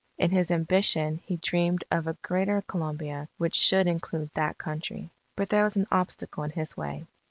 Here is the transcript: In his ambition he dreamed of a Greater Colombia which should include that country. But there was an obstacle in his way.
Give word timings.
In 0.17 0.31
his 0.31 0.49
ambition 0.49 1.19
he 1.25 1.37
dreamed 1.37 1.83
of 1.91 2.07
a 2.07 2.17
Greater 2.23 2.63
Colombia 2.63 3.29
which 3.37 3.53
should 3.53 3.85
include 3.85 4.31
that 4.33 4.57
country. 4.57 5.11
But 5.35 5.49
there 5.49 5.63
was 5.63 5.77
an 5.77 5.85
obstacle 5.91 6.41
in 6.43 6.49
his 6.49 6.75
way. 6.75 7.05